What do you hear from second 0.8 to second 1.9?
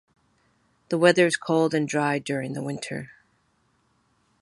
The weather is cold and